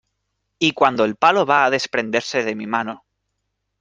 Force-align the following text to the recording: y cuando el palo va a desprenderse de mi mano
y 0.57 0.71
cuando 0.71 1.05
el 1.05 1.15
palo 1.15 1.45
va 1.45 1.63
a 1.63 1.69
desprenderse 1.69 2.43
de 2.43 2.55
mi 2.55 2.65
mano 2.65 3.05